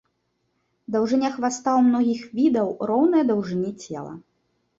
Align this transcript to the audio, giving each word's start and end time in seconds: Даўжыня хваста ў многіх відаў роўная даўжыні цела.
Даўжыня 0.95 1.29
хваста 1.35 1.69
ў 1.79 1.91
многіх 1.91 2.21
відаў 2.41 2.67
роўная 2.93 3.23
даўжыні 3.29 3.71
цела. 3.87 4.13